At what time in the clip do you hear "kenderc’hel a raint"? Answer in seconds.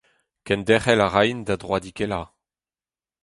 0.45-1.45